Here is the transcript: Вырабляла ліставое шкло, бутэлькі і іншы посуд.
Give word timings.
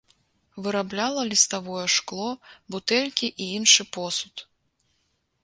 Вырабляла 0.67 1.21
ліставое 1.31 1.83
шкло, 1.97 2.29
бутэлькі 2.77 3.27
і 3.31 3.43
іншы 3.61 3.87
посуд. 3.99 4.35